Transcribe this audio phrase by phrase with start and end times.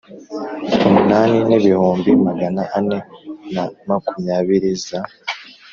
[0.87, 2.97] umunani n ibihumbi magana ane
[3.53, 4.99] na makumyabiri za